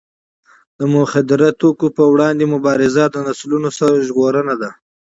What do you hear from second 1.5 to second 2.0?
توکو